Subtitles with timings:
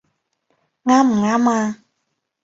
[0.83, 1.77] 啱唔啱呀？